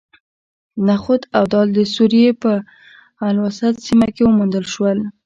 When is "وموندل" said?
4.25-4.65